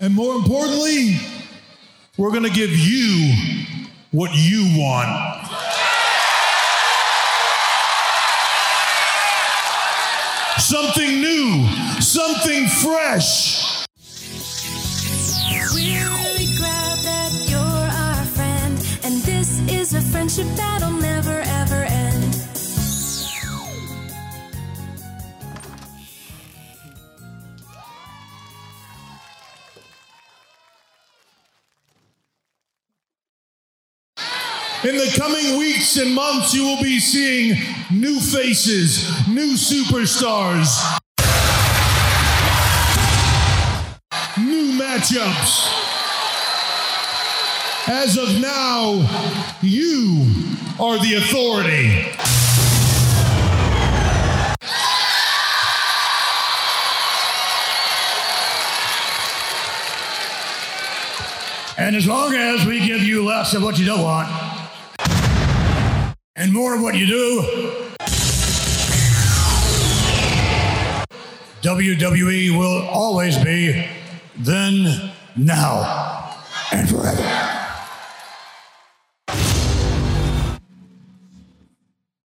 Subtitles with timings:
[0.00, 1.16] And more importantly,
[2.16, 3.34] we're going to give you
[4.12, 5.44] what you want.
[10.60, 11.66] Something new,
[12.00, 13.86] something fresh.
[15.50, 16.28] We're really
[34.98, 37.56] the coming weeks and months, you will be seeing
[37.92, 40.66] new faces, new superstars,
[44.36, 45.68] new matchups.
[47.86, 50.26] As of now, you
[50.80, 52.04] are the authority.
[61.78, 64.47] And as long as we give you less of what you don't want
[66.38, 67.42] and more of what you do,
[71.62, 73.88] WWE will always be
[74.36, 76.32] then, now,
[76.70, 77.22] and forever.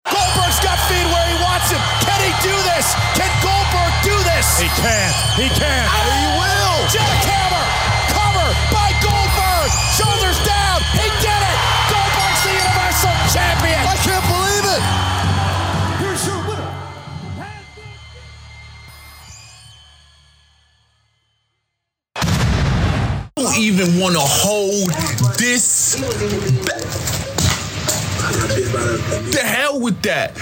[0.04, 1.80] Goldberg's got feet where he wants him.
[2.04, 2.92] Can he do this?
[3.16, 4.60] Can Goldberg do this?
[4.60, 5.12] He can.
[5.40, 5.71] He can.
[23.82, 24.90] Even want to hold
[25.38, 25.96] this.
[29.32, 30.36] The hell with that.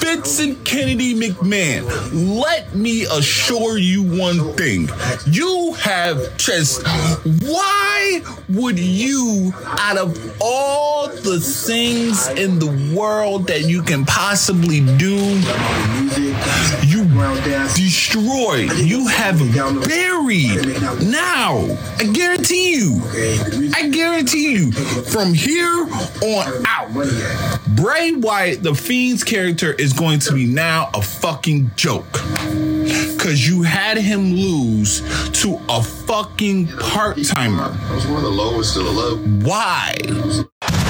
[0.00, 1.84] Vincent Kennedy McMahon,
[2.40, 4.88] let me assure you one thing.
[5.26, 6.86] You have just.
[7.42, 14.80] Why would you, out of all the things in the world that you can possibly
[14.96, 15.16] do,
[16.86, 17.04] you
[17.74, 19.38] destroyed, you have
[19.86, 20.64] buried.
[21.02, 21.58] Now,
[22.50, 25.86] guarantee you, I guarantee you, from here
[26.22, 26.92] on out,
[27.76, 32.12] Bray Wyatt, the Fiend's character, is going to be now a fucking joke.
[33.18, 35.00] Cause you had him lose
[35.42, 37.68] to a fucking part timer.
[37.68, 39.16] That was one of the lowest of the low.
[39.44, 40.89] Why?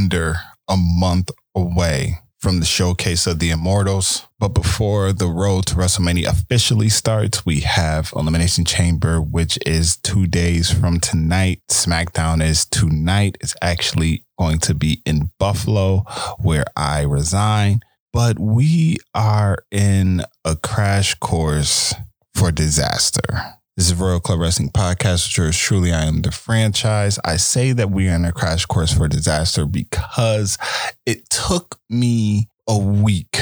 [0.00, 4.26] Under a month away from the showcase of the Immortals.
[4.38, 10.26] But before the road to WrestleMania officially starts, we have Elimination Chamber, which is two
[10.26, 11.60] days from tonight.
[11.68, 13.36] SmackDown is tonight.
[13.42, 16.04] It's actually going to be in Buffalo,
[16.38, 17.80] where I resign.
[18.14, 21.94] But we are in a crash course
[22.34, 23.59] for disaster.
[23.80, 27.18] This is Royal Club Wrestling Podcast, which yours truly I am the franchise.
[27.24, 30.58] I say that we are in a crash course for disaster because
[31.06, 33.38] it took me a week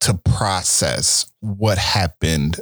[0.00, 2.60] to process what happened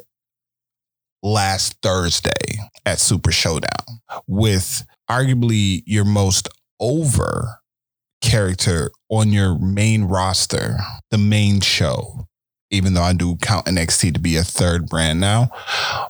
[1.22, 7.62] last Thursday at Super Showdown with arguably your most over
[8.20, 10.76] character on your main roster,
[11.10, 12.28] the main show,
[12.70, 15.48] even though I do count NXT to be a third brand now.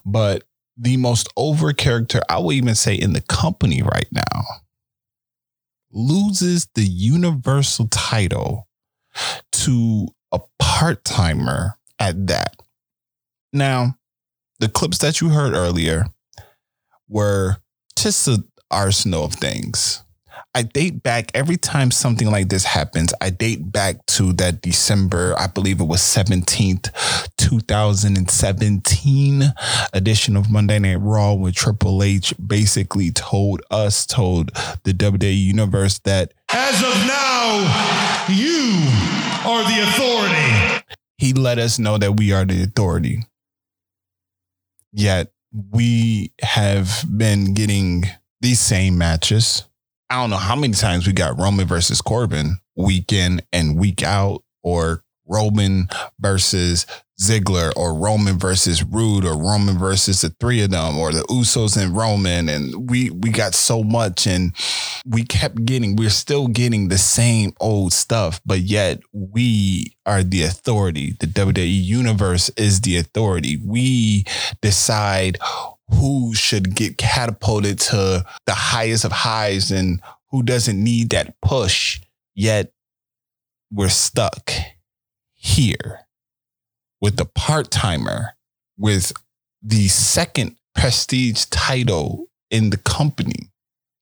[0.04, 0.42] But
[0.76, 4.42] the most over character, I would even say in the company right now,
[5.92, 8.68] loses the universal title
[9.52, 12.56] to a part timer at that.
[13.52, 13.96] Now,
[14.58, 16.06] the clips that you heard earlier
[17.08, 17.58] were
[17.96, 20.03] just an arsenal of things.
[20.56, 23.12] I date back every time something like this happens.
[23.20, 26.92] I date back to that December, I believe it was 17th,
[27.36, 29.52] 2017
[29.92, 34.52] edition of Monday Night Raw, where Triple H basically told us, told
[34.84, 37.56] the WWE Universe that As of now,
[38.28, 38.78] you
[39.44, 40.84] are the authority.
[41.18, 43.24] he let us know that we are the authority.
[44.92, 45.32] Yet
[45.72, 48.04] we have been getting
[48.40, 49.64] these same matches.
[50.10, 54.02] I don't know how many times we got Roman versus Corbin week in and week
[54.02, 56.86] out, or Roman versus
[57.20, 61.80] Ziggler or Roman versus Rude or Roman versus the three of them or the Usos
[61.80, 62.48] and Roman.
[62.48, 64.52] And we we got so much and
[65.06, 70.42] we kept getting we're still getting the same old stuff but yet we are the
[70.42, 71.16] authority.
[71.20, 73.58] The WWE universe is the authority.
[73.64, 74.24] We
[74.60, 75.38] decide
[75.90, 80.00] who should get catapulted to the highest of highs and
[80.30, 82.00] who doesn't need that push
[82.34, 82.72] yet
[83.70, 84.50] we're stuck
[85.34, 86.00] here
[87.00, 88.34] with the part timer
[88.78, 89.12] with
[89.62, 93.50] the second prestige title in the company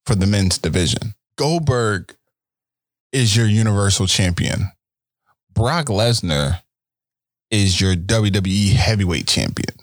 [0.07, 1.15] for the men's division.
[1.37, 2.15] Goldberg
[3.13, 4.73] is your universal champion.
[5.53, 6.63] Brock Lesnar
[7.51, 9.82] is your WWE heavyweight champion.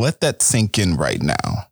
[0.00, 1.66] Let that sink in right now.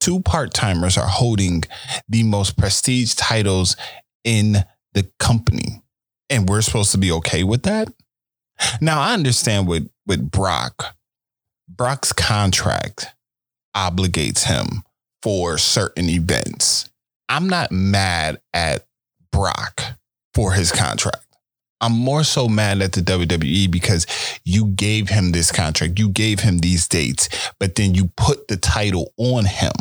[0.00, 1.64] Two part timers are holding
[2.06, 3.74] the most prestige titles
[4.22, 4.58] in
[4.92, 5.82] the company.
[6.28, 7.88] And we're supposed to be okay with that?
[8.82, 10.94] Now I understand with with Brock,
[11.68, 13.06] Brock's contract
[13.74, 14.82] obligates him
[15.22, 16.90] for certain events.
[17.30, 18.86] I'm not mad at
[19.32, 19.82] Brock
[20.34, 21.27] for his contract.
[21.80, 24.06] I'm more so mad at the WWE because
[24.44, 27.28] you gave him this contract, you gave him these dates,
[27.58, 29.72] but then you put the title on him.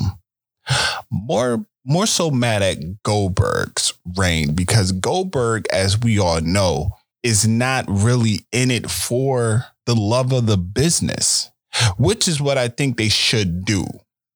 [1.09, 7.85] More more so mad at Goldberg's reign because Goldberg, as we all know, is not
[7.87, 11.49] really in it for the love of the business,
[11.97, 13.85] which is what I think they should do.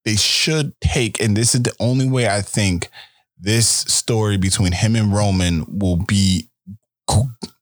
[0.05, 2.89] They should take, and this is the only way I think
[3.39, 6.49] this story between him and Roman will be,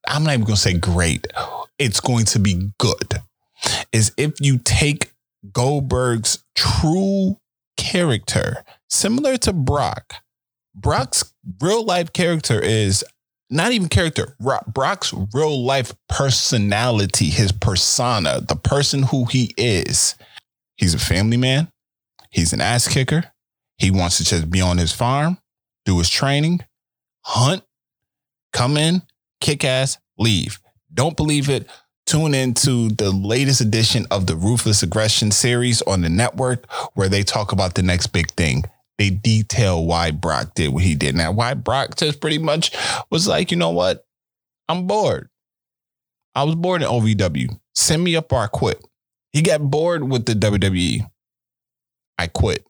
[0.08, 1.28] I'm not even going to say great.
[1.78, 3.22] It's going to be good.
[3.92, 5.14] Is if you take
[5.52, 7.38] Goldberg's true
[7.78, 10.16] character, similar to Brock,
[10.76, 13.04] Brock's real life character is
[13.50, 14.36] not even character,
[14.68, 20.16] Brock's real life personality, his persona, the person who he is.
[20.78, 21.72] He's a family man.
[22.30, 23.32] He's an ass kicker.
[23.78, 25.40] He wants to just be on his farm,
[25.86, 26.62] do his training,
[27.22, 27.64] hunt,
[28.54, 29.02] come in,
[29.40, 30.60] kick ass, leave.
[30.94, 31.68] Don't believe it?
[32.06, 37.24] Tune into the latest edition of the Ruthless Aggression series on the network where they
[37.24, 38.64] talk about the next big thing
[39.00, 41.16] they detail why Brock did what he did.
[41.16, 42.76] Now, why Brock just pretty much
[43.10, 44.06] was like, you know what?
[44.68, 45.30] I'm bored.
[46.36, 47.58] I was bored in OVW.
[47.74, 48.86] Send me up or I quit.
[49.32, 51.10] He got bored with the WWE.
[52.18, 52.66] I quit.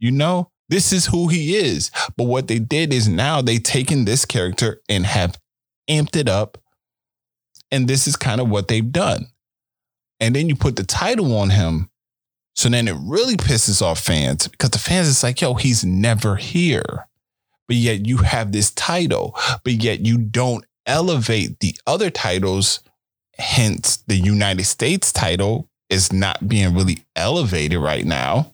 [0.00, 1.92] You know, this is who he is.
[2.16, 5.38] But what they did is now they taken this character and have
[5.88, 6.58] amped it up.
[7.70, 9.26] And this is kind of what they've done.
[10.20, 11.90] And then you put the title on him
[12.54, 16.36] so then it really pisses off fans because the fans is like, yo, he's never
[16.36, 17.08] here.
[17.66, 22.80] But yet you have this title, but yet you don't elevate the other titles.
[23.36, 28.52] Hence, the United States title is not being really elevated right now.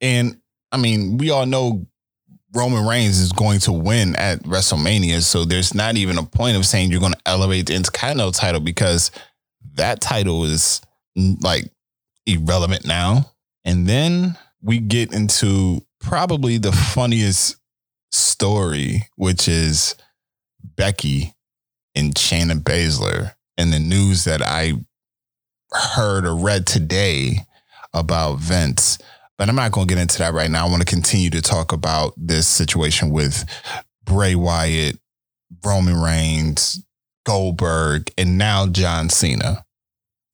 [0.00, 0.40] And
[0.70, 1.86] I mean, we all know
[2.52, 5.22] Roman Reigns is going to win at WrestleMania.
[5.22, 8.60] So there's not even a point of saying you're going to elevate the Intercontinental title
[8.60, 9.10] because
[9.74, 10.80] that title is
[11.16, 11.70] like
[12.26, 13.32] irrelevant now.
[13.64, 17.56] And then we get into probably the funniest
[18.10, 19.94] story, which is
[20.76, 21.34] Becky
[21.94, 24.72] and Shayna Baszler and the news that I
[25.72, 27.46] heard or read today
[27.92, 28.98] about Vince.
[29.40, 30.66] But I'm not going to get into that right now.
[30.66, 33.46] I want to continue to talk about this situation with
[34.04, 34.98] Bray Wyatt,
[35.64, 36.84] Roman Reigns,
[37.24, 39.64] Goldberg, and now John Cena.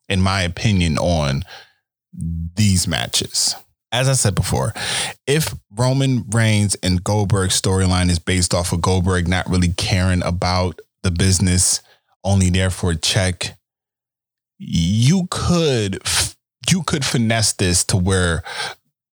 [0.08, 1.44] In my opinion, on
[2.12, 3.54] these matches.
[3.92, 4.74] As I said before,
[5.24, 10.80] if Roman Reigns and Goldberg storyline is based off of Goldberg not really caring about
[11.04, 11.80] the business,
[12.24, 13.56] only there for a check,
[14.58, 16.02] you could
[16.68, 18.42] you could finesse this to where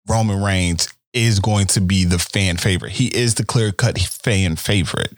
[0.07, 2.93] Roman Reigns is going to be the fan favorite.
[2.93, 5.13] He is the clear cut fan favorite.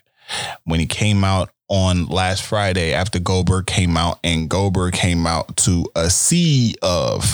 [0.63, 5.55] When he came out on last Friday after Goldberg came out, and Goldberg came out
[5.57, 7.33] to a sea of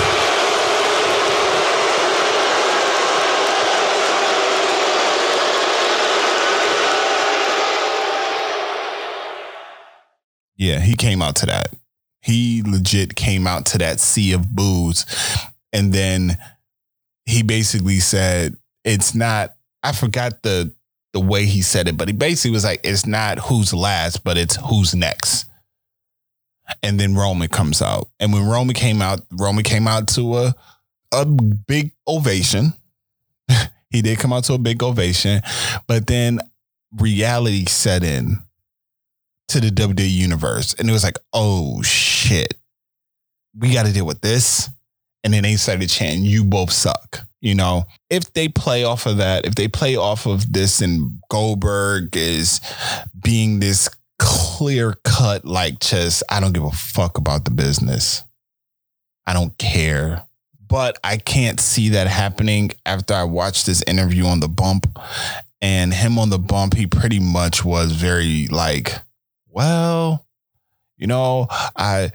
[10.57, 11.73] Yeah, he came out to that.
[12.21, 15.07] He legit came out to that sea of boos.
[15.73, 16.37] And then
[17.25, 20.73] he basically said, it's not, I forgot the
[21.13, 24.37] the way he said it, but he basically was like, it's not who's last, but
[24.37, 25.45] it's who's next.
[26.81, 28.07] And then Roman comes out.
[28.19, 30.55] And when Roman came out, Roman came out to a
[31.13, 32.73] a big ovation.
[33.89, 35.41] he did come out to a big ovation,
[35.85, 36.39] but then
[36.97, 38.37] reality set in
[39.49, 40.73] to the WWE universe.
[40.75, 42.53] And it was like, oh shit.
[43.57, 44.69] we got to deal with this.
[45.23, 47.19] And then they started chanting, you both suck.
[47.41, 51.19] You know, if they play off of that, if they play off of this and
[51.29, 52.61] Goldberg is
[53.23, 58.23] being this clear cut, like just, I don't give a fuck about the business.
[59.25, 60.25] I don't care.
[60.67, 64.87] But I can't see that happening after I watched this interview on the bump.
[65.61, 68.93] And him on the bump, he pretty much was very like,
[69.49, 70.25] well,
[70.97, 72.11] you know, I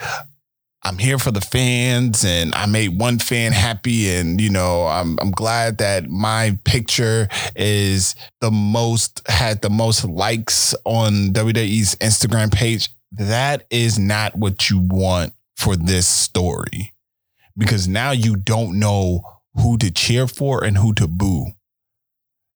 [0.87, 5.19] I'm here for the fans and I made one fan happy and you know I'm
[5.21, 7.26] I'm glad that my picture
[7.57, 12.90] is the most had the most likes on WWE's Instagram page.
[13.11, 16.93] That is not what you want for this story
[17.59, 19.23] because now you don't know
[19.55, 21.47] who to cheer for and who to boo.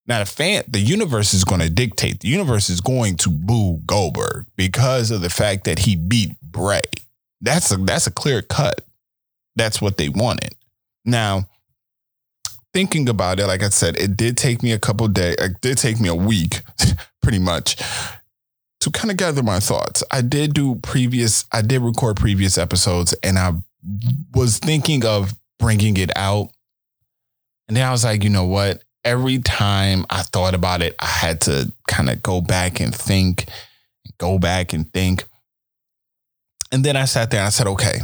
[0.07, 2.21] Now the fan the universe is going to dictate.
[2.21, 6.83] The universe is going to boo Goldberg because of the fact that he beat Bray
[7.41, 8.81] that's a that's a clear cut.
[9.55, 10.55] That's what they wanted.
[11.03, 11.47] Now,
[12.73, 15.35] thinking about it, like I said, it did take me a couple days.
[15.39, 16.61] It did take me a week,
[17.21, 17.77] pretty much,
[18.79, 20.03] to kind of gather my thoughts.
[20.11, 21.45] I did do previous.
[21.51, 23.53] I did record previous episodes, and I
[24.33, 26.49] was thinking of bringing it out.
[27.67, 28.83] And then I was like, you know what?
[29.03, 33.45] Every time I thought about it, I had to kind of go back and think,
[34.17, 35.25] go back and think.
[36.71, 37.99] And then I sat there and I said, okay,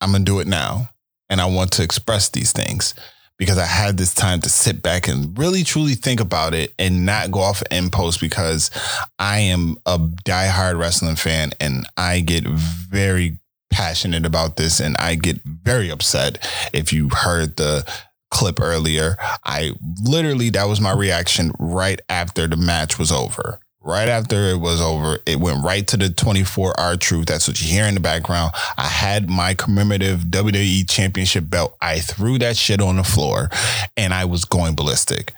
[0.00, 0.90] I'm going to do it now.
[1.28, 2.94] And I want to express these things
[3.38, 7.06] because I had this time to sit back and really truly think about it and
[7.06, 8.70] not go off impulse because
[9.18, 13.38] I am a diehard wrestling fan and I get very
[13.70, 17.90] passionate about this and I get very upset if you heard the
[18.30, 19.16] clip earlier.
[19.44, 24.60] I literally, that was my reaction right after the match was over right after it
[24.60, 27.26] was over, it went right to the 24 hour truth.
[27.26, 28.52] That's what you hear in the background.
[28.76, 31.76] I had my commemorative WWE championship belt.
[31.80, 33.48] I threw that shit on the floor
[33.96, 35.32] and I was going ballistic.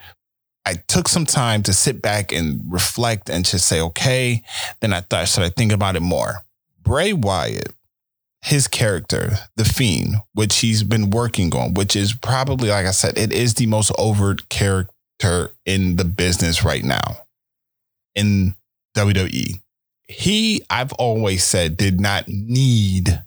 [0.64, 4.44] I took some time to sit back and reflect and just say, okay.
[4.80, 6.44] Then I thought, should I think about it more?
[6.82, 7.72] Bray Wyatt,
[8.42, 13.18] his character, The Fiend, which he's been working on, which is probably, like I said,
[13.18, 17.22] it is the most overt character in the business right now
[18.14, 18.54] in
[18.96, 19.60] WWE.
[20.08, 23.22] He, I've always said, did not need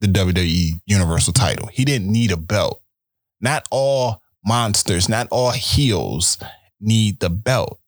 [0.00, 1.68] the WWE Universal title.
[1.68, 2.82] He didn't need a belt.
[3.40, 6.38] Not all monsters, not all heels
[6.80, 7.78] need the belt.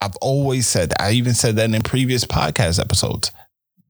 [0.00, 1.00] I've always said that.
[1.00, 3.30] I even said that in previous podcast episodes.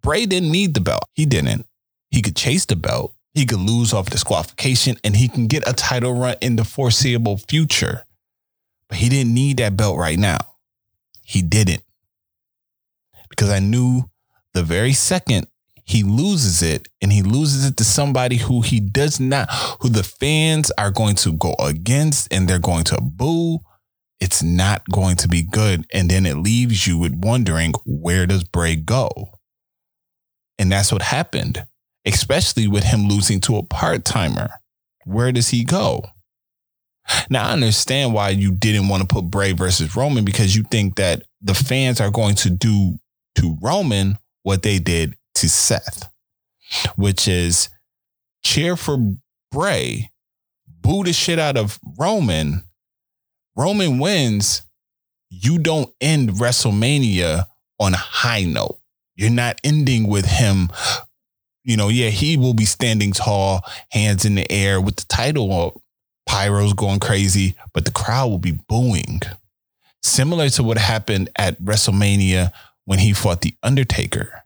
[0.02, 1.08] Bray didn't need the belt.
[1.14, 1.66] He didn't.
[2.10, 3.14] He could chase the belt.
[3.32, 7.38] He could lose off disqualification and he can get a title run in the foreseeable
[7.38, 8.04] future.
[8.88, 10.38] But he didn't need that belt right now.
[11.24, 11.82] He didn't.
[13.28, 14.04] Because I knew
[14.52, 15.48] the very second
[15.86, 19.50] he loses it and he loses it to somebody who he does not,
[19.80, 23.58] who the fans are going to go against and they're going to boo,
[24.18, 25.84] it's not going to be good.
[25.92, 29.32] And then it leaves you with wondering, where does Bray go?
[30.58, 31.66] And that's what happened,
[32.06, 34.50] especially with him losing to a part timer.
[35.04, 36.04] Where does he go?
[37.28, 40.96] Now I understand why you didn't want to put Bray versus Roman because you think
[40.96, 42.98] that the fans are going to do
[43.36, 46.10] to Roman what they did to Seth,
[46.96, 47.68] which is
[48.42, 48.98] cheer for
[49.50, 50.10] Bray,
[50.80, 52.64] boo the shit out of Roman.
[53.56, 54.62] Roman wins.
[55.30, 57.46] You don't end WrestleMania
[57.80, 58.78] on a high note.
[59.16, 60.70] You're not ending with him.
[61.64, 65.52] You know, yeah, he will be standing tall, hands in the air with the title
[65.52, 65.74] up
[66.26, 69.20] pyro's going crazy, but the crowd will be booing.
[70.02, 72.52] Similar to what happened at WrestleMania
[72.84, 74.44] when he fought The Undertaker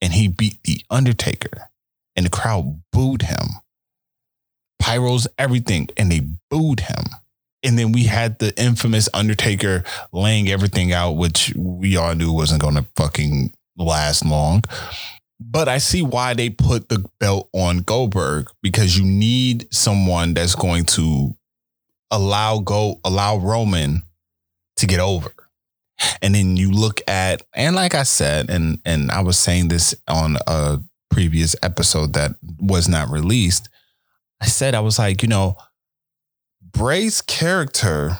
[0.00, 1.68] and he beat The Undertaker
[2.16, 3.60] and the crowd booed him.
[4.80, 7.04] Pyro's everything and they booed him.
[7.62, 12.62] And then we had the infamous Undertaker laying everything out, which we all knew wasn't
[12.62, 14.64] going to fucking last long.
[15.40, 20.54] But I see why they put the belt on Goldberg because you need someone that's
[20.54, 21.34] going to
[22.10, 24.02] allow go allow Roman
[24.76, 25.30] to get over.
[26.22, 29.94] And then you look at and like I said and and I was saying this
[30.06, 30.78] on a
[31.10, 33.68] previous episode that was not released.
[34.40, 35.56] I said I was like, you know,
[36.62, 38.18] Bray's character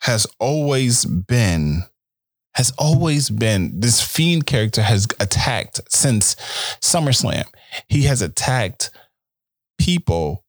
[0.00, 1.84] has always been
[2.54, 6.34] has always been this fiend character has attacked since
[6.80, 7.44] SummerSlam.
[7.88, 8.90] He has attacked
[9.78, 10.44] people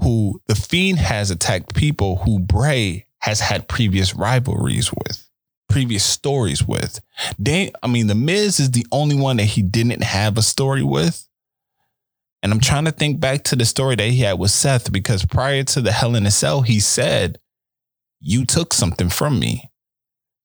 [0.00, 5.28] who the fiend has attacked people who Bray has had previous rivalries with,
[5.68, 7.00] previous stories with.
[7.38, 10.82] They, I mean, the Miz is the only one that he didn't have a story
[10.82, 11.26] with.
[12.42, 15.26] And I'm trying to think back to the story that he had with Seth because
[15.26, 17.38] prior to the Hell in a Cell, he said,
[18.18, 19.69] You took something from me.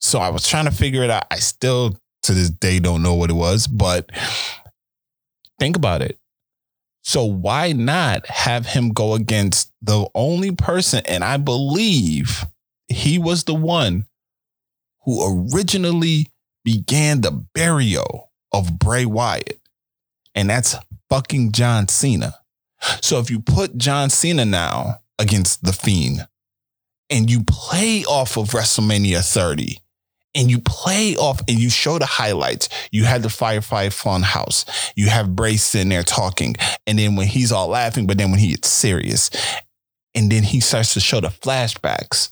[0.05, 1.25] So I was trying to figure it out.
[1.31, 4.11] I still to this day don't know what it was, but
[5.59, 6.19] think about it.
[7.01, 12.45] So why not have him go against the only person, and I believe
[12.87, 14.05] he was the one
[15.05, 16.31] who originally
[16.63, 19.59] began the burial of Bray Wyatt,
[20.35, 20.75] and that's
[21.09, 22.35] fucking John Cena.
[23.01, 26.27] So if you put John Cena now against The Fiend
[27.09, 29.79] and you play off of WrestleMania 30
[30.35, 34.65] and you play off and you show the highlights, you had the Firefly Fun House,
[34.95, 38.39] you have Bray sitting there talking, and then when he's all laughing, but then when
[38.39, 39.29] he gets serious,
[40.13, 42.29] and then he starts to show the flashbacks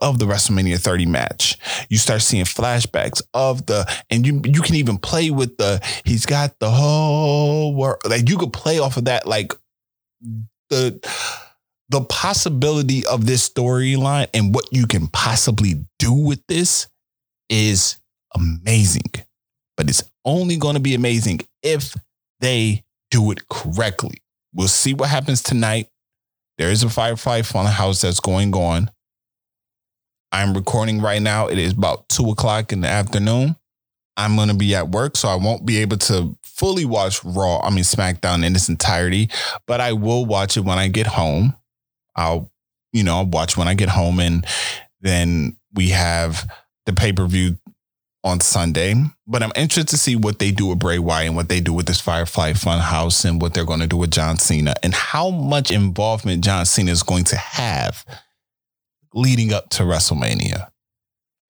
[0.00, 1.58] of the WrestleMania 30 match.
[1.88, 5.80] You start seeing flashbacks of the, and you you can even play with the.
[6.04, 8.00] He's got the whole world.
[8.04, 9.52] Like you could play off of that, like
[10.70, 10.98] the
[11.88, 16.88] the possibility of this storyline and what you can possibly do with this
[17.52, 17.98] is
[18.34, 19.12] amazing.
[19.76, 21.94] But it's only going to be amazing if
[22.40, 24.22] they do it correctly.
[24.54, 25.88] We'll see what happens tonight.
[26.58, 28.90] There is a Firefly Funhouse that's going on.
[30.32, 31.48] I'm recording right now.
[31.48, 33.56] It is about two o'clock in the afternoon.
[34.16, 37.60] I'm going to be at work, so I won't be able to fully watch Raw,
[37.60, 39.30] I mean, SmackDown in its entirety,
[39.66, 41.56] but I will watch it when I get home.
[42.14, 42.50] I'll,
[42.92, 44.20] you know, I'll watch when I get home.
[44.20, 44.46] And
[45.00, 46.46] then we have
[46.86, 47.58] the pay per view
[48.24, 48.94] on Sunday.
[49.26, 51.72] But I'm interested to see what they do with Bray Wyatt and what they do
[51.72, 55.30] with this Firefly Funhouse and what they're going to do with John Cena and how
[55.30, 58.04] much involvement John Cena is going to have
[59.14, 60.68] leading up to WrestleMania.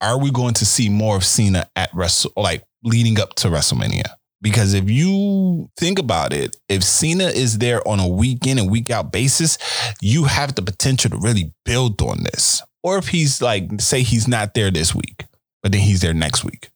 [0.00, 4.10] Are we going to see more of Cena at Wrestle like leading up to WrestleMania?
[4.42, 8.70] Because if you think about it, if Cena is there on a week in and
[8.70, 9.56] week out basis,
[10.00, 12.60] you have the potential to really build on this.
[12.82, 15.26] Or if he's like, say he's not there this week,
[15.62, 16.70] but then he's there next week.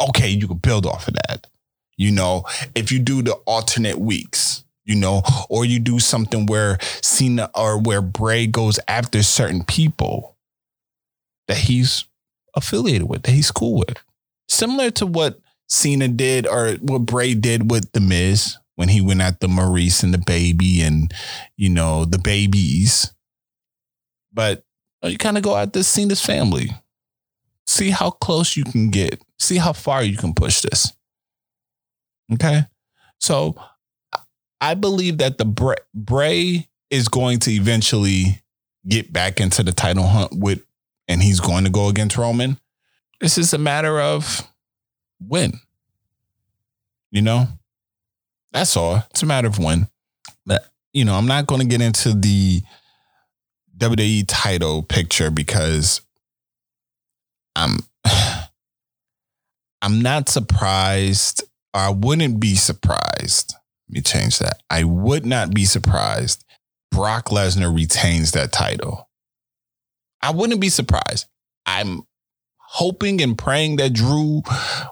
[0.00, 1.46] Okay, you can build off of that.
[1.98, 6.78] You know, if you do the alternate weeks, you know, or you do something where
[7.02, 10.38] Cena or where Bray goes after certain people
[11.48, 12.06] that he's
[12.56, 13.98] affiliated with, that he's cool with.
[14.48, 15.38] Similar to what
[15.70, 20.02] Cena did or what Bray did with The Miz when he went at the Maryse
[20.02, 21.14] and the baby and,
[21.56, 23.14] you know, the babies.
[24.32, 24.64] But
[25.02, 26.70] you kind of go at this Cena's family.
[27.66, 29.22] See how close you can get.
[29.38, 30.92] See how far you can push this.
[32.32, 32.62] Okay.
[33.20, 33.54] So
[34.60, 38.42] I believe that the Bray, Bray is going to eventually
[38.88, 40.64] get back into the title hunt with,
[41.06, 42.58] and he's going to go against Roman.
[43.20, 44.49] This is a matter of
[45.26, 45.60] when.
[47.10, 47.48] You know,
[48.52, 49.02] that's all.
[49.10, 49.88] It's a matter of when.
[50.46, 52.62] But you know, I'm not going to get into the
[53.76, 56.02] WWE title picture because
[57.56, 57.78] I'm
[59.82, 61.42] I'm not surprised.
[61.72, 63.54] Or I wouldn't be surprised.
[63.88, 64.60] Let me change that.
[64.68, 66.44] I would not be surprised.
[66.90, 69.08] Brock Lesnar retains that title.
[70.20, 71.26] I wouldn't be surprised.
[71.66, 72.02] I'm
[72.72, 74.42] hoping and praying that Drew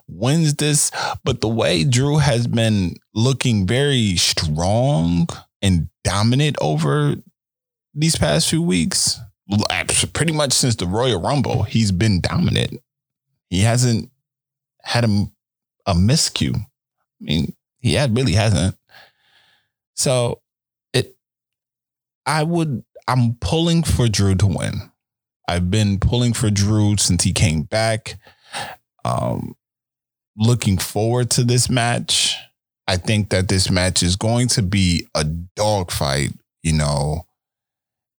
[0.09, 0.91] wins this,
[1.23, 5.29] but the way Drew has been looking very strong
[5.63, 7.15] and dominant over
[7.95, 9.21] these past few weeks,
[10.13, 12.81] pretty much since the Royal Rumble, he's been dominant.
[13.49, 14.11] He hasn't
[14.83, 15.27] had a,
[15.87, 16.57] a miscue.
[16.57, 16.65] I
[17.21, 18.77] mean, he had, really hasn't.
[19.95, 20.41] So
[20.93, 21.17] it,
[22.27, 24.88] I would, I'm pulling for Drew to win.
[25.49, 28.19] I've been pulling for Drew since he came back.
[29.05, 29.57] Um,
[30.37, 32.37] looking forward to this match.
[32.87, 36.33] I think that this match is going to be a dogfight,
[36.63, 37.27] you know,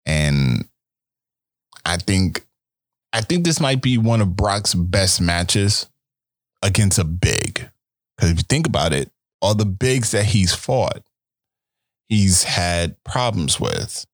[0.05, 0.65] and
[1.85, 2.45] I think
[3.13, 5.87] I think this might be one of Brock's best matches
[6.61, 7.69] against a big.
[8.15, 9.11] Because if you think about it,
[9.41, 11.03] all the bigs that he's fought,
[12.07, 14.05] he's had problems with.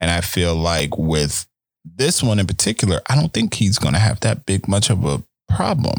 [0.00, 1.46] And I feel like with
[1.94, 5.04] this one in particular, I don't think he's going to have that big much of
[5.04, 5.96] a problem.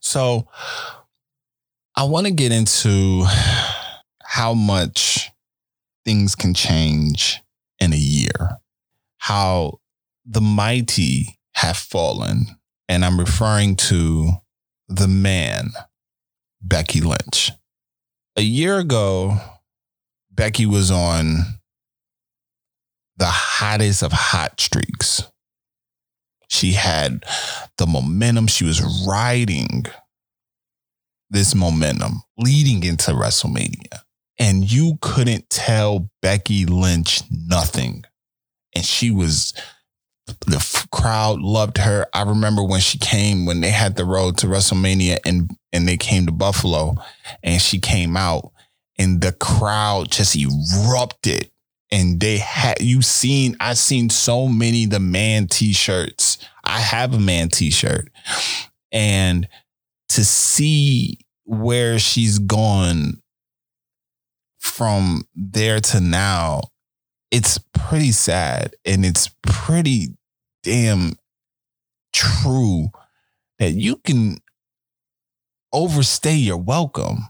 [0.00, 0.46] So
[1.96, 3.24] I want to get into
[4.22, 5.30] how much
[6.04, 7.40] things can change
[7.80, 8.58] in a year,
[9.18, 9.80] how
[10.24, 12.46] the mighty have fallen.
[12.88, 14.30] And I'm referring to
[14.88, 15.70] the man,
[16.62, 17.50] Becky Lynch.
[18.36, 19.38] A year ago,
[20.30, 21.57] Becky was on
[23.18, 25.22] the hottest of hot streaks.
[26.48, 27.24] She had
[27.76, 28.46] the momentum.
[28.46, 29.84] She was riding
[31.30, 34.00] this momentum leading into WrestleMania.
[34.38, 38.04] and you couldn't tell Becky Lynch nothing.
[38.74, 39.52] And she was
[40.46, 42.06] the f- crowd loved her.
[42.14, 45.96] I remember when she came when they had the road to WrestleMania and and they
[45.96, 46.96] came to Buffalo
[47.42, 48.52] and she came out
[48.98, 51.50] and the crowd just erupted
[51.90, 56.38] and they had you seen I've seen so many the man t-shirts.
[56.64, 58.10] I have a man t-shirt
[58.92, 59.48] and
[60.10, 63.22] to see where she's gone
[64.58, 66.62] from there to now
[67.30, 70.08] it's pretty sad and it's pretty
[70.62, 71.16] damn
[72.12, 72.88] true
[73.58, 74.38] that you can
[75.72, 77.28] overstay your welcome.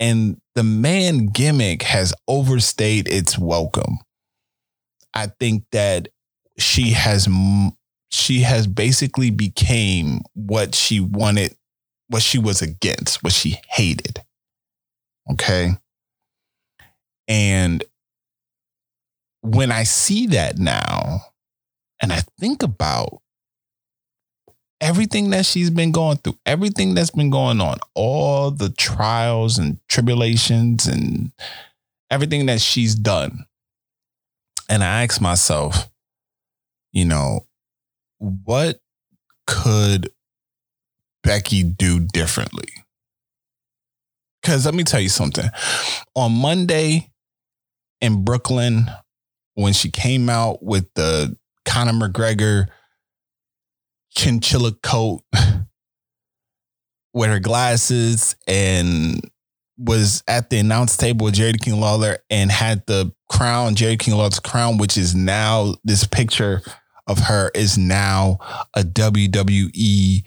[0.00, 3.98] And the man gimmick has overstayed its welcome.
[5.14, 6.08] I think that
[6.58, 7.28] she has
[8.10, 11.54] she has basically became what she wanted,
[12.08, 14.22] what she was against, what she hated.
[15.30, 15.72] Okay?
[17.26, 17.84] And
[19.42, 21.20] when I see that now,
[22.00, 23.20] and I think about
[24.80, 29.78] everything that she's been going through, everything that's been going on, all the trials and
[29.88, 31.32] tribulations and
[32.10, 33.46] everything that she's done.
[34.68, 35.88] And I ask myself,
[36.92, 37.46] you know,
[38.18, 38.80] what
[39.46, 40.10] could
[41.22, 42.68] Becky do differently?
[44.40, 45.48] Because let me tell you something.
[46.14, 47.10] On Monday
[48.00, 48.90] in Brooklyn,
[49.54, 52.68] when she came out with the Conor McGregor
[54.18, 55.22] chinchilla coat
[57.14, 59.20] with her glasses and
[59.78, 64.14] was at the announce table with Jerry King Lawler and had the crown, Jerry King
[64.14, 66.62] Lawler's crown, which is now this picture
[67.06, 68.38] of her is now
[68.74, 70.24] a WWE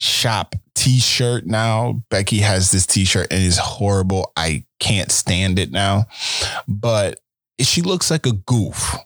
[0.00, 2.02] shop t-shirt now.
[2.10, 4.32] Becky has this t-shirt and it's horrible.
[4.36, 6.06] I can't stand it now.
[6.66, 7.20] But
[7.60, 8.96] she looks like a goof.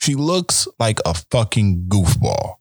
[0.00, 2.56] She looks like a fucking goofball.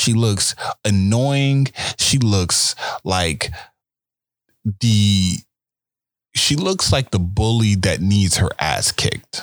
[0.00, 1.68] She looks annoying.
[1.98, 3.50] She looks like
[4.80, 5.38] the
[6.34, 9.42] she looks like the bully that needs her ass kicked.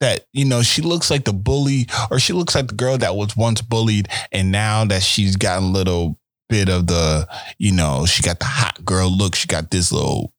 [0.00, 3.16] That, you know, she looks like the bully, or she looks like the girl that
[3.16, 6.18] was once bullied, and now that she's gotten a little
[6.48, 10.34] bit of the, you know, she got the hot girl look, she got this little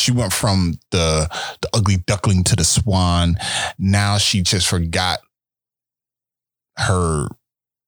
[0.00, 1.28] she went from the
[1.60, 3.36] the ugly duckling to the swan.
[3.78, 5.20] Now she just forgot
[6.78, 7.28] her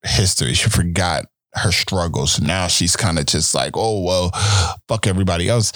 [0.05, 0.55] history.
[0.55, 2.41] She forgot her struggles.
[2.41, 4.31] Now she's kind of just like, oh well,
[4.89, 5.73] fuck everybody else.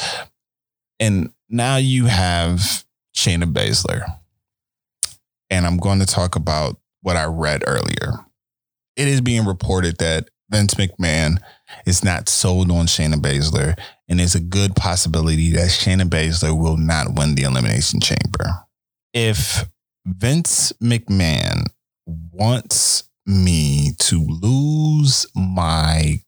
[0.98, 2.84] And now you have
[3.16, 4.04] Shayna Baszler.
[5.50, 8.14] And I'm going to talk about what I read earlier.
[8.96, 11.38] It is being reported that Vince McMahon
[11.84, 16.76] is not sold on Shayna Baszler, and there's a good possibility that Shayna Baszler will
[16.76, 18.66] not win the Elimination Chamber.
[19.12, 19.66] If
[20.06, 21.64] Vince McMahon
[22.06, 26.20] wants me to lose my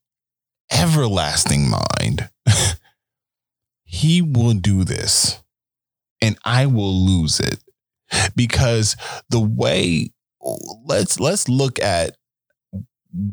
[0.70, 2.28] everlasting mind,
[3.84, 5.42] he will do this,
[6.20, 7.62] and I will lose it
[8.34, 8.96] because
[9.30, 10.10] the way
[10.84, 12.16] let's let's look at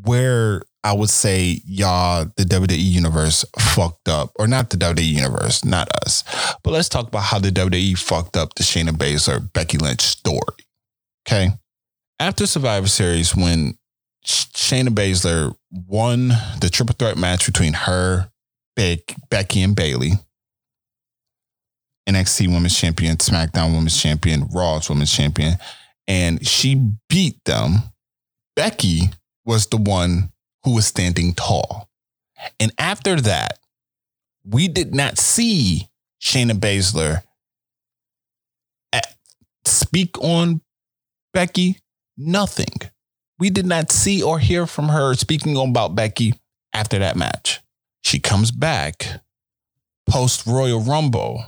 [0.04, 5.66] where I would say y'all, the WWE universe fucked up, or not the WWE universe,
[5.66, 6.24] not us.
[6.64, 10.68] But let's talk about how the WWE fucked up the Shayna Baszler Becky Lynch story.
[11.28, 11.50] Okay.
[12.20, 13.78] After Survivor Series, when
[14.26, 16.30] Shayna Baszler won
[16.62, 18.32] the triple threat match between her,
[18.76, 20.14] Be- Becky, and Bayley,
[22.08, 25.56] NXT Women's Champion, SmackDown Women's Champion, Raw's Women's Champion,
[26.08, 27.76] and she beat them.
[28.56, 29.10] Becky
[29.44, 30.32] was the one
[30.64, 31.90] who was standing tall.
[32.60, 33.60] And after that,
[34.46, 35.90] we did not see
[36.22, 37.24] Shayna Baszler
[38.94, 39.16] at,
[39.66, 40.62] speak on
[41.34, 41.80] Becky.
[42.18, 42.74] Nothing.
[43.38, 46.34] We did not see or hear from her speaking about Becky
[46.74, 47.62] after that match.
[48.02, 49.22] She comes back
[50.08, 51.44] post Royal Rumble,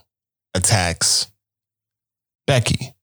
[0.53, 1.31] attacks
[2.45, 2.95] Becky,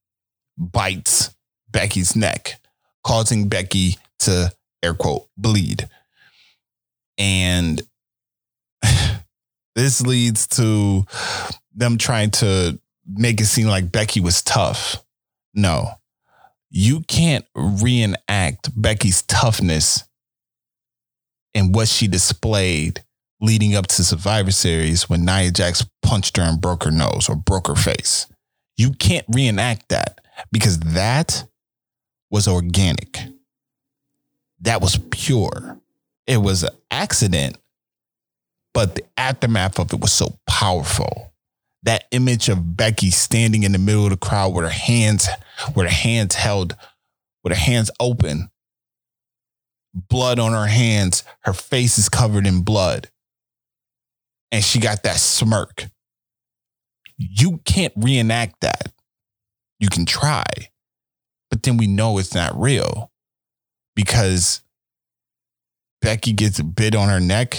[0.58, 1.34] bites
[1.70, 2.60] Becky's neck,
[3.04, 5.88] causing Becky to air quote bleed.
[7.16, 7.82] And
[9.74, 11.04] this leads to
[11.74, 15.04] them trying to make it seem like Becky was tough.
[15.54, 15.90] No,
[16.76, 20.02] you can't reenact Becky's toughness
[21.54, 23.04] and what she displayed
[23.40, 27.36] leading up to Survivor Series when Nia Jax punched her and broke her nose or
[27.36, 28.26] broke her face.
[28.76, 31.44] You can't reenact that because that
[32.28, 33.20] was organic.
[34.60, 35.78] That was pure.
[36.26, 37.56] It was an accident,
[38.72, 41.33] but the aftermath of it was so powerful
[41.84, 45.28] that image of Becky standing in the middle of the crowd with her hands,
[45.74, 46.76] with her hands held,
[47.42, 48.50] with her hands open,
[49.94, 53.10] blood on her hands, her face is covered in blood,
[54.50, 55.86] and she got that smirk.
[57.16, 58.92] You can't reenact that.
[59.78, 60.44] You can try,
[61.50, 63.12] but then we know it's not real
[63.94, 64.62] because
[66.00, 67.58] Becky gets a bit on her neck.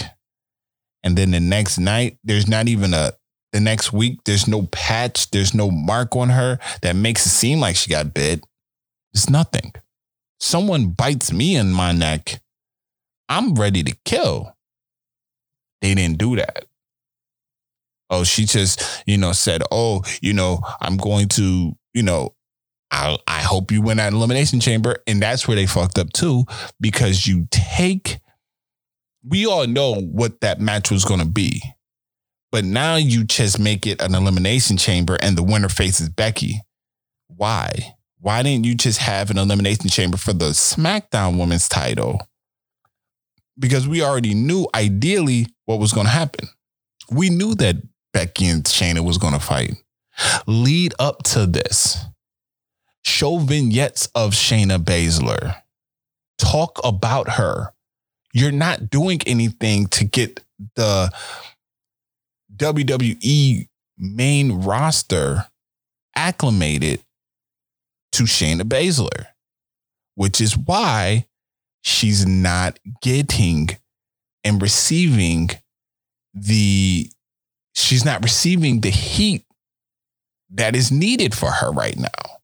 [1.03, 3.13] And then the next night, there's not even a,
[3.55, 7.61] the next week, there's no patch, there's no mark on her that makes it seem
[7.61, 8.45] like she got bit.
[9.13, 9.71] It's nothing.
[10.41, 12.41] Someone bites me in my neck,
[13.29, 14.53] I'm ready to kill.
[15.81, 16.65] They didn't do that.
[18.09, 22.35] Oh, she just, you know, said, oh, you know, I'm going to, you know,
[22.91, 24.97] I, I hope you win that elimination chamber.
[25.07, 26.43] And that's where they fucked up too,
[26.81, 28.19] because you take,
[29.23, 31.61] we all know what that match was going to be.
[32.55, 36.61] But now you just make it an elimination chamber and the winner faces Becky.
[37.27, 37.97] Why?
[38.21, 42.25] Why didn't you just have an elimination chamber for the SmackDown women's title?
[43.59, 46.47] Because we already knew ideally what was going to happen.
[47.11, 47.75] We knew that
[48.13, 49.73] Becky and Shayna was going to fight.
[50.47, 52.05] Lead up to this
[53.03, 55.57] show vignettes of Shayna Baszler.
[56.37, 57.73] Talk about her.
[58.31, 60.39] You're not doing anything to get
[60.77, 61.11] the
[62.55, 65.47] WWE main roster
[66.15, 67.03] acclimated
[68.13, 69.27] to Shayna Baszler,
[70.15, 71.27] which is why
[71.81, 73.69] she's not getting
[74.43, 75.49] and receiving
[76.33, 77.09] the
[77.73, 79.45] she's not receiving the heat
[80.49, 82.39] that is needed for her right now.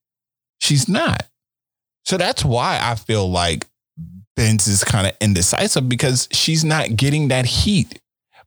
[0.60, 1.28] She's not.
[2.06, 3.68] So that's why I feel like
[4.38, 8.00] Vince is kind of indecisive because she's not getting that heat.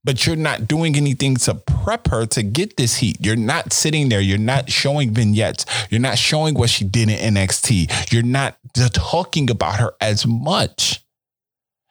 [0.05, 3.17] But you're not doing anything to prep her to get this heat.
[3.21, 4.21] You're not sitting there.
[4.21, 5.65] You're not showing vignettes.
[5.89, 8.13] You're not showing what she did in NXT.
[8.13, 8.59] You're not
[8.93, 11.03] talking about her as much.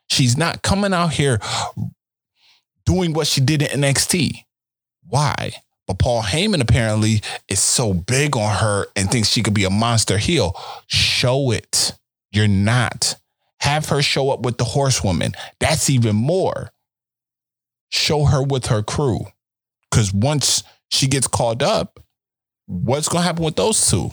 [0.10, 1.40] She's not coming out here
[2.86, 4.46] doing what she did in NXT.
[5.08, 5.54] Why?
[5.88, 9.70] But Paul Heyman apparently is so big on her and thinks she could be a
[9.72, 10.56] monster heel.
[10.86, 11.94] Show it.
[12.32, 13.16] You're not.
[13.62, 15.34] Have her show up with the horsewoman.
[15.60, 16.73] That's even more.
[17.94, 19.22] Show her with her crew.
[19.90, 22.00] Because once she gets called up,
[22.66, 24.10] what's going to happen with those two?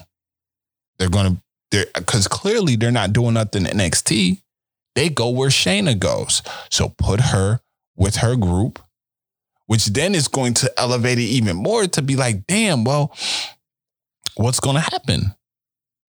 [0.98, 4.42] They're going to, they're, because clearly they're not doing nothing in NXT.
[4.94, 6.42] They go where Shayna goes.
[6.70, 7.60] So put her
[7.96, 8.80] with her group
[9.70, 13.14] which then is going to elevate it even more to be like, damn, well,
[14.34, 15.32] what's going to happen?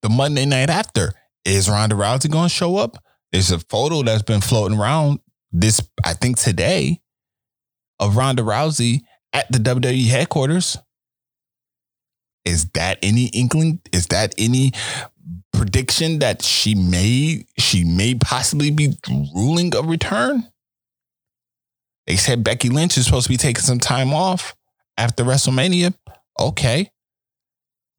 [0.01, 1.13] The Monday night after,
[1.45, 2.97] is Ronda Rousey going to show up?
[3.31, 5.19] There's a photo that's been floating around
[5.51, 7.00] this, I think today,
[8.01, 10.77] of Ronda Rousey at the WWE headquarters.
[12.43, 13.79] Is that any inkling?
[13.93, 14.73] Is that any
[15.53, 18.97] prediction that she may she may possibly be
[19.35, 20.47] ruling a return?
[22.07, 24.55] They said Becky Lynch is supposed to be taking some time off
[24.97, 25.93] after WrestleMania.
[26.39, 26.89] Okay.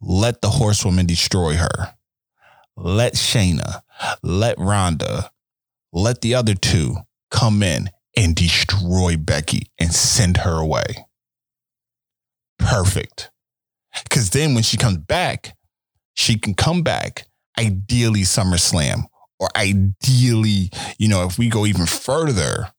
[0.01, 1.95] Let the horsewoman destroy her.
[2.77, 3.83] Let Shayna,
[4.25, 5.31] let Ronda,
[5.93, 6.97] let the other two
[7.31, 11.07] come in and destroy Becky and send her away.
[12.59, 13.31] Perfect.
[14.05, 15.57] Because then when she comes back,
[16.15, 17.27] she can come back,
[17.59, 19.05] ideally SummerSlam,
[19.39, 22.73] or ideally, you know, if we go even further,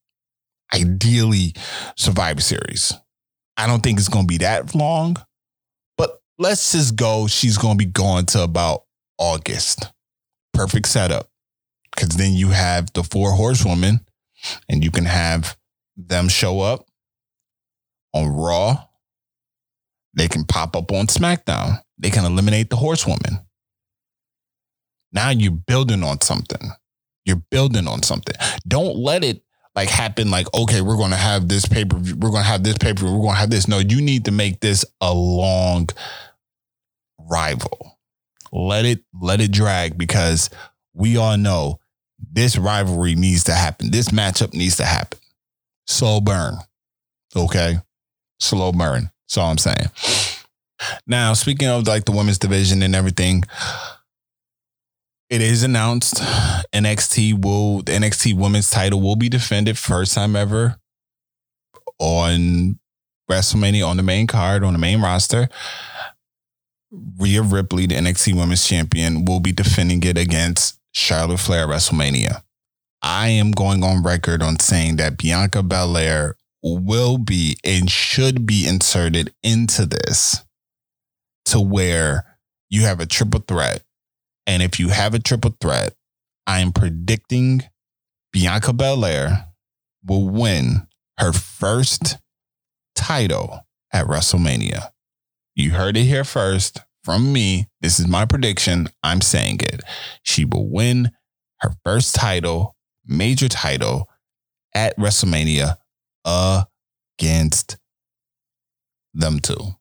[0.73, 1.53] ideally
[1.97, 2.93] Survivor Series.
[3.57, 5.17] I don't think it's going to be that long,
[5.97, 7.27] but let's just go.
[7.27, 8.83] She's going to be going to about
[9.17, 9.91] August.
[10.53, 11.29] Perfect setup.
[11.93, 14.01] Because then you have the four horsewomen
[14.69, 15.57] and you can have
[15.95, 16.85] them show up
[18.13, 18.85] on Raw.
[20.13, 21.81] They can pop up on SmackDown.
[21.97, 23.39] They can eliminate the horsewoman.
[25.11, 26.71] Now you're building on something.
[27.25, 28.35] You're building on something.
[28.67, 29.43] Don't let it
[29.75, 33.27] like happen like okay we're to have this paper we're to have this paper we're
[33.33, 35.87] to have this no you need to make this a long
[37.17, 37.97] rival
[38.51, 40.49] let it let it drag because
[40.93, 41.79] we all know
[42.31, 43.91] this rivalry needs to happen.
[43.91, 45.19] This matchup needs to happen.
[45.85, 46.57] Slow burn
[47.35, 47.77] okay?
[48.39, 49.11] Slow burn.
[49.25, 49.89] That's all i'm saying.
[51.07, 53.43] Now speaking of like the women's division and everything
[55.29, 56.15] it is announced
[56.73, 60.75] NXT will the NXT women's title will be defended first time ever
[61.99, 62.79] on
[63.31, 65.47] WrestleMania on the main card on the main roster.
[67.17, 72.43] Rhea Ripley, the NXT Women's Champion, will be defending it against Charlotte Flair WrestleMania.
[73.01, 78.65] I am going on record on saying that Bianca Belair will be and should be
[78.65, 80.45] inserted into this
[81.45, 82.37] to where
[82.69, 83.83] you have a triple threat.
[84.47, 85.93] And if you have a triple threat,
[86.47, 87.63] I'm predicting
[88.31, 89.47] Bianca Belair
[90.05, 92.17] will win her first
[92.95, 94.89] title at WrestleMania.
[95.55, 97.67] You heard it here first from me.
[97.81, 98.87] This is my prediction.
[99.03, 99.81] I'm saying it.
[100.23, 101.11] She will win
[101.59, 104.09] her first title, major title
[104.73, 105.77] at WrestleMania
[106.25, 107.77] against
[109.13, 109.75] them two.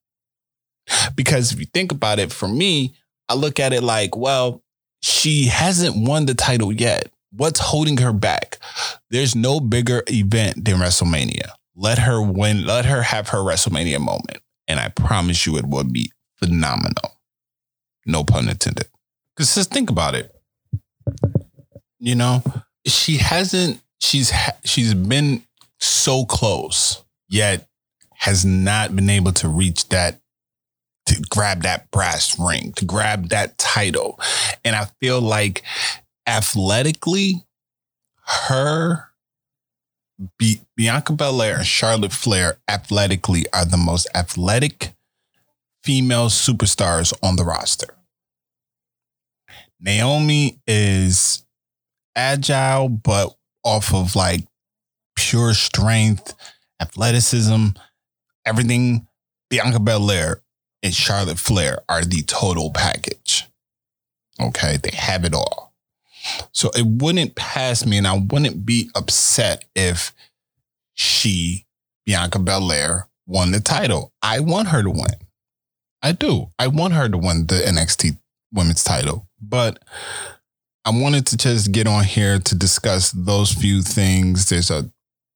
[1.15, 2.95] Because if you think about it, for me,
[3.29, 4.63] I look at it like, well,
[5.01, 7.11] she hasn't won the title yet.
[7.31, 8.59] What's holding her back?
[9.11, 11.51] There's no bigger event than WrestleMania.
[11.75, 14.39] Let her win, let her have her WrestleMania moment.
[14.69, 17.20] And I promise you it will be phenomenal.
[18.07, 18.88] No pun intended.
[19.37, 20.35] Because just think about it.
[21.98, 22.42] You know,
[22.85, 24.33] she hasn't, she's,
[24.64, 25.44] she's been
[25.78, 27.68] so close, yet
[28.14, 30.20] has not been able to reach that
[31.07, 34.18] to grab that brass ring, to grab that title.
[34.64, 35.62] And I feel like
[36.26, 37.44] athletically,
[38.24, 39.09] her,
[40.38, 44.94] Bi- Bianca Belair and Charlotte Flair athletically are the most athletic
[45.85, 47.95] female superstars on the roster.
[49.81, 51.45] Naomi is
[52.14, 54.47] agile, but off of like
[55.16, 56.35] pure strength,
[56.81, 57.68] athleticism,
[58.45, 59.07] everything.
[59.51, 60.40] Bianca Belair
[60.83, 63.47] and Charlotte Flair are the total package.
[64.40, 65.75] Okay, they have it all.
[66.53, 70.14] So it wouldn't pass me, and I wouldn't be upset if
[70.95, 71.66] she,
[72.07, 74.12] Bianca Belair, won the title.
[74.23, 75.16] I want her to win.
[76.03, 76.49] I do.
[76.59, 78.19] I want her to win the NXT
[78.53, 79.27] women's title.
[79.41, 79.79] But
[80.85, 84.49] I wanted to just get on here to discuss those few things.
[84.49, 84.91] There's a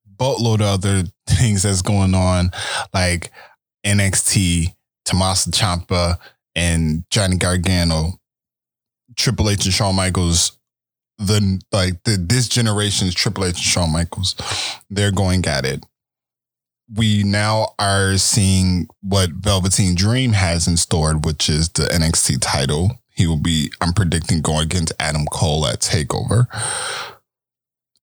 [0.07, 2.50] boatload of other things that's going on,
[2.92, 3.31] like
[3.85, 4.74] NXT,
[5.05, 6.18] Tommaso Ciampa,
[6.55, 8.14] and Johnny Gargano,
[9.16, 10.52] Triple H and Shawn Michaels.
[11.18, 14.35] The like the this generation's Triple H and Shawn Michaels,
[14.90, 15.83] they're going at it.
[16.94, 23.03] We now are seeing what Velveteen Dream has in store, which is the NXT title.
[23.09, 26.46] He will be, I'm predicting, going against Adam Cole at TakeOver.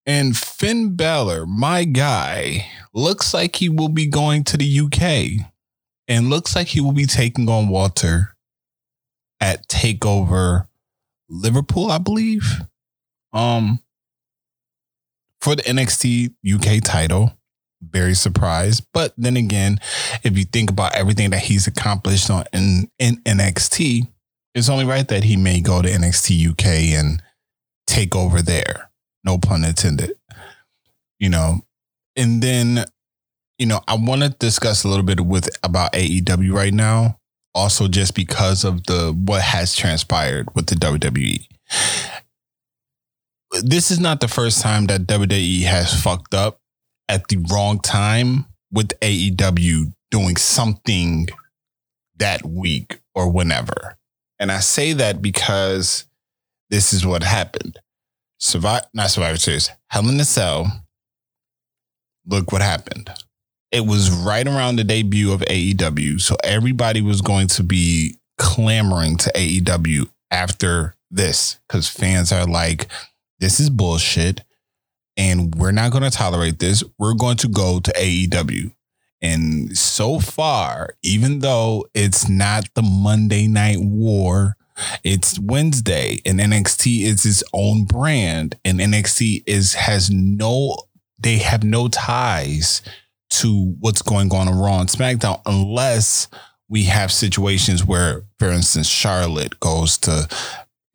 [0.06, 5.48] And Finn Balor, my guy, looks like he will be going to the UK
[6.08, 8.36] and looks like he will be taking on Walter
[9.39, 10.67] at TakeOver
[11.30, 12.62] Liverpool, I believe.
[13.32, 13.80] Um
[15.39, 17.34] for the NXT UK title.
[17.91, 18.86] Very surprised.
[18.93, 19.80] But then again,
[20.24, 24.08] if you think about everything that he's accomplished on in, in NXT,
[24.56, 26.65] it's only right that he may go to NXT UK
[26.98, 27.22] and
[27.88, 28.89] take over there.
[29.24, 30.13] No pun intended.
[31.19, 31.62] You know,
[32.15, 32.86] and then,
[33.58, 37.19] you know, I want to discuss a little bit with about AEW right now.
[37.56, 41.48] Also, just because of the what has transpired with the WWE.
[43.62, 46.60] This is not the first time that WWE has fucked up
[47.09, 51.27] at the wrong time with AEW doing something
[52.17, 53.97] that week or whenever.
[54.39, 56.05] And I say that because
[56.69, 57.79] this is what happened.
[58.39, 60.83] Survive, not Survivor Series, Hell in a Cell.
[62.25, 63.09] Look what happened.
[63.71, 66.21] It was right around the debut of AEW.
[66.21, 72.87] So everybody was going to be clamoring to AEW after this because fans are like,
[73.39, 74.43] this is bullshit.
[75.15, 76.84] And we're not going to tolerate this.
[76.97, 78.73] We're going to go to AEW.
[79.21, 84.58] And so far, even though it's not the Monday Night War,
[85.04, 90.76] it's Wednesday, and NXT is its own brand, and NXT is has no
[91.19, 92.82] they have no ties
[93.30, 94.58] to what's going on and
[94.89, 96.28] SmackDown unless
[96.67, 100.28] we have situations where, for instance, Charlotte goes to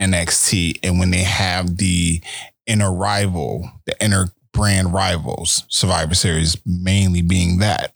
[0.00, 2.20] NXT, and when they have the
[2.68, 7.94] inner rival, the inner brand rivals, Survivor Series mainly being that.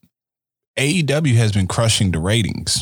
[0.79, 2.81] AEW has been crushing the ratings.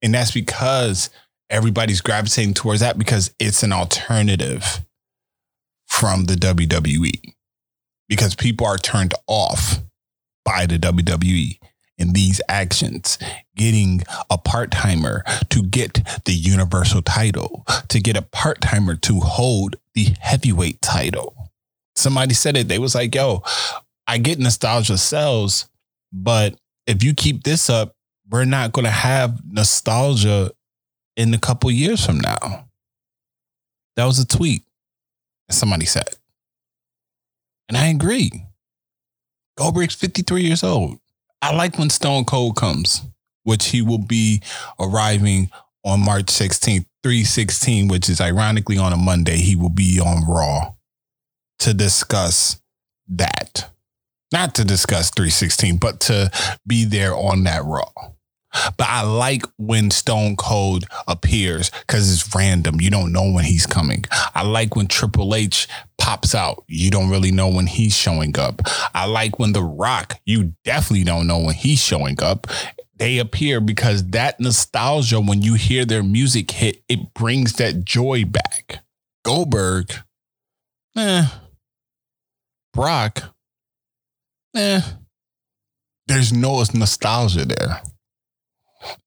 [0.00, 1.10] And that's because
[1.50, 4.80] everybody's gravitating towards that because it's an alternative
[5.86, 7.34] from the WWE.
[8.08, 9.78] Because people are turned off
[10.44, 11.58] by the WWE
[11.98, 13.18] in these actions,
[13.56, 19.20] getting a part timer to get the universal title, to get a part timer to
[19.20, 21.50] hold the heavyweight title.
[21.94, 23.42] Somebody said it, they was like, yo,
[24.06, 25.68] I get nostalgia sells,
[26.12, 27.94] but if you keep this up,
[28.30, 30.50] we're not going to have nostalgia
[31.16, 32.66] in a couple years from now.
[33.96, 34.62] That was a tweet
[35.52, 36.08] somebody said.
[37.68, 38.46] And I agree.
[39.56, 40.98] Goldberg's 53 years old.
[41.42, 43.02] I like when Stone Cold comes,
[43.42, 44.40] which he will be
[44.78, 45.50] arriving
[45.84, 49.38] on March 16th, 316, which is ironically on a Monday.
[49.38, 50.74] He will be on Raw
[51.58, 52.60] to discuss
[53.08, 53.68] that.
[54.32, 56.30] Not to discuss 316, but to
[56.64, 57.90] be there on that Raw.
[58.52, 62.80] But I like when Stone Cold appears because it's random.
[62.80, 64.04] You don't know when he's coming.
[64.34, 66.64] I like when Triple H pops out.
[66.68, 68.62] You don't really know when he's showing up.
[68.94, 72.46] I like when The Rock, you definitely don't know when he's showing up.
[72.96, 78.24] They appear because that nostalgia, when you hear their music hit, it brings that joy
[78.24, 78.84] back.
[79.24, 79.92] Goldberg,
[80.96, 81.26] eh.
[82.72, 83.34] Brock,
[84.54, 84.82] eh.
[86.06, 87.82] There's no nostalgia there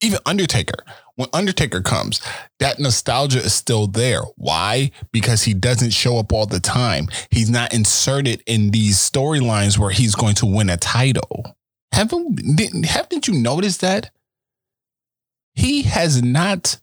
[0.01, 0.83] even Undertaker.
[1.15, 2.21] When Undertaker comes,
[2.59, 4.21] that nostalgia is still there.
[4.35, 4.91] Why?
[5.11, 7.07] Because he doesn't show up all the time.
[7.31, 11.55] He's not inserted in these storylines where he's going to win a title.
[11.93, 14.11] Haven't haven't you noticed that?
[15.53, 16.79] He has not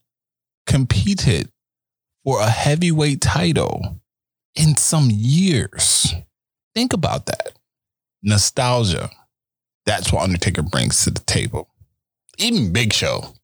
[0.67, 1.51] competed
[2.25, 4.01] for a heavyweight title
[4.55, 6.15] in some years.
[6.75, 7.53] Think about that.
[8.23, 9.11] Nostalgia.
[9.85, 11.69] That's what Undertaker brings to the table
[12.43, 13.35] even Big Show.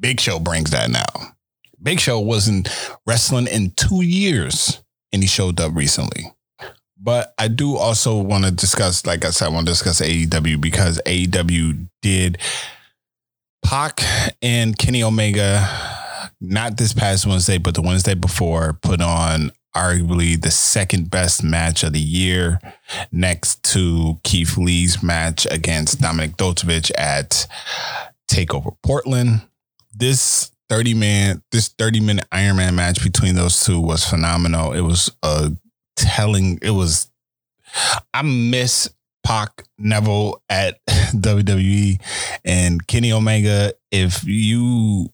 [0.00, 1.32] Big Show brings that now.
[1.82, 2.68] Big Show wasn't
[3.06, 6.32] wrestling in two years and he showed up recently.
[7.00, 10.60] But I do also want to discuss, like I said, I want to discuss AEW
[10.60, 12.38] because AEW did
[13.64, 14.00] Pac
[14.42, 15.60] and Kenny Omega,
[16.40, 21.82] not this past Wednesday, but the Wednesday before, put on arguably the second best match
[21.82, 22.60] of the year,
[23.12, 27.46] next to Keith Lee's match against Dominik Dijakovic at
[28.30, 29.42] Takeover Portland.
[29.94, 34.72] This 30 man, this 30 minute Iron Man match between those two was phenomenal.
[34.72, 35.52] It was a
[35.96, 37.10] telling, it was,
[38.14, 38.90] I miss
[39.24, 42.00] Pac Neville at WWE
[42.44, 43.72] and Kenny Omega.
[43.90, 45.10] If you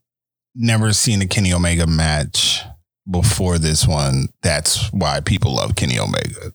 [0.54, 2.62] never seen a Kenny Omega match,
[3.10, 6.52] before this one, that's why people love Kenny Omega.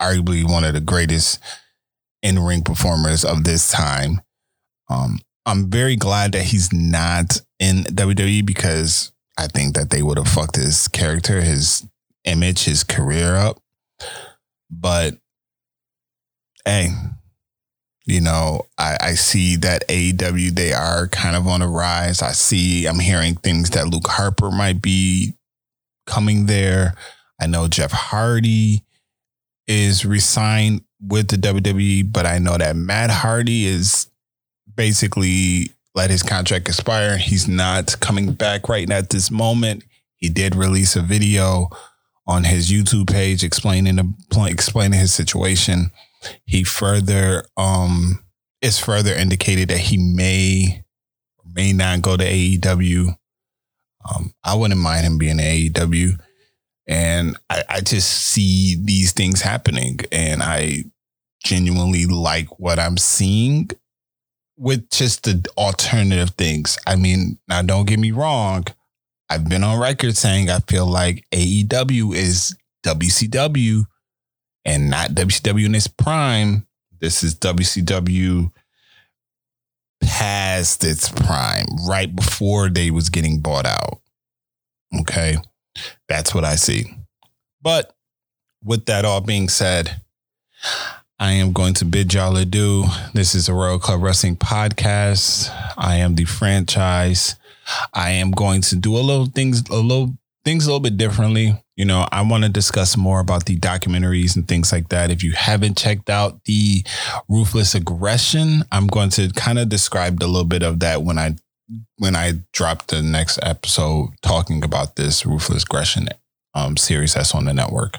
[0.00, 1.38] Arguably one of the greatest
[2.22, 4.20] in ring performers of this time.
[4.90, 10.18] Um, I'm very glad that he's not in WWE because I think that they would
[10.18, 11.86] have fucked his character, his
[12.24, 13.58] image, his career up.
[14.70, 15.14] But
[16.64, 16.90] hey,
[18.04, 22.20] you know, I, I see that AEW, they are kind of on a rise.
[22.22, 25.34] I see, I'm hearing things that Luke Harper might be
[26.06, 26.94] coming there.
[27.40, 28.82] I know Jeff Hardy
[29.66, 34.08] is resigned with the WWE, but I know that Matt Hardy is
[34.74, 37.16] basically let his contract expire.
[37.16, 39.84] He's not coming back right now at this moment.
[40.16, 41.68] He did release a video
[42.26, 45.90] on his YouTube page explaining the explaining his situation.
[46.44, 48.24] He further um
[48.60, 50.84] is further indicated that he may
[51.38, 53.16] or may not go to AEW.
[54.08, 56.18] Um, I wouldn't mind him being AEW.
[56.86, 60.84] And I, I just see these things happening and I
[61.44, 63.70] genuinely like what I'm seeing
[64.56, 66.78] with just the alternative things.
[66.86, 68.64] I mean, now don't get me wrong.
[69.28, 73.84] I've been on record saying I feel like AEW is WCW
[74.64, 76.66] and not WCW in its prime.
[77.00, 78.52] This is WCW
[80.02, 84.00] past its prime, right before they was getting bought out.
[85.00, 85.36] Okay.
[86.08, 86.94] That's what I see.
[87.62, 87.94] But
[88.64, 90.00] with that all being said,
[91.18, 92.84] I am going to bid y'all adieu.
[93.14, 95.50] This is a Royal Club Wrestling podcast.
[95.76, 97.36] I am the franchise.
[97.94, 101.62] I am going to do a little things, a little things a little bit differently.
[101.76, 105.10] You know, I want to discuss more about the documentaries and things like that.
[105.10, 106.84] If you haven't checked out the
[107.28, 111.36] Ruthless Aggression, I'm going to kind of describe a little bit of that when I
[111.96, 116.08] when I drop the next episode talking about this Ruthless Aggression
[116.54, 117.98] um, series that's on the network.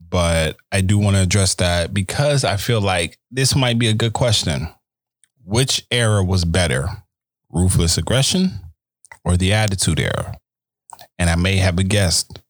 [0.00, 3.94] But I do want to address that because I feel like this might be a
[3.94, 4.68] good question.
[5.44, 6.88] Which era was better,
[7.50, 8.60] Ruthless Aggression
[9.24, 10.38] or the Attitude Era?
[11.18, 12.40] And I may have a guest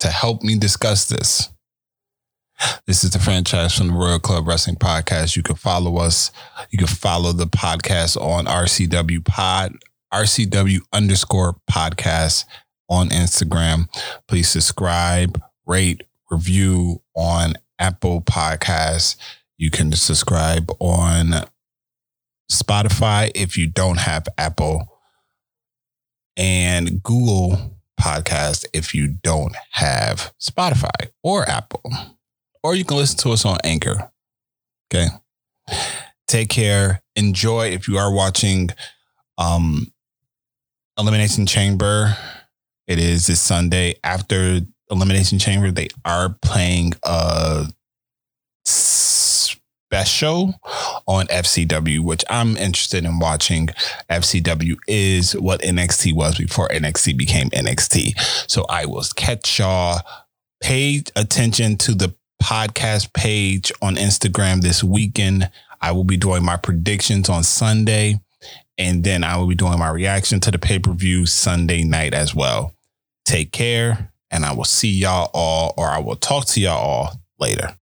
[0.00, 1.48] to help me discuss this.
[2.86, 5.36] This is the franchise from the Royal Club Wrestling Podcast.
[5.36, 6.30] You can follow us.
[6.70, 9.72] You can follow the podcast on RCW Pod,
[10.12, 12.44] RCW underscore podcast
[12.88, 13.88] on Instagram.
[14.28, 19.16] Please subscribe, rate, review on Apple Podcasts.
[19.58, 21.44] You can subscribe on
[22.50, 24.88] Spotify if you don't have Apple
[26.36, 27.71] and Google
[28.02, 31.82] podcast if you don't have Spotify or Apple.
[32.64, 34.10] Or you can listen to us on Anchor.
[34.92, 35.06] Okay.
[36.26, 37.02] Take care.
[37.16, 38.70] Enjoy if you are watching
[39.38, 39.92] um
[40.98, 42.16] Elimination Chamber.
[42.86, 45.70] It is this Sunday after Elimination Chamber.
[45.70, 46.92] They are playing
[49.92, 50.54] a show
[51.06, 53.68] on FCW, which I'm interested in watching.
[54.10, 58.18] FCW is what NXT was before NXT became NXT.
[58.50, 60.00] So I will catch y'all.
[60.60, 65.50] Pay attention to the podcast page on Instagram this weekend.
[65.80, 68.20] I will be doing my predictions on Sunday,
[68.78, 72.14] and then I will be doing my reaction to the pay per view Sunday night
[72.14, 72.74] as well.
[73.24, 77.20] Take care, and I will see y'all all, or I will talk to y'all all
[77.38, 77.76] later.